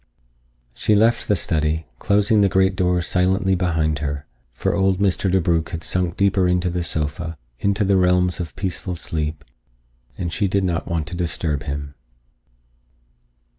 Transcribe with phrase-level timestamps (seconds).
[0.73, 5.31] She left the study, closing the great door silently behind her, for old Mr.
[5.31, 9.45] DeBrugh had sunk deeper into the sofa, into the realms of peaceful sleep,
[10.17, 11.93] and she did not wish to disturb him.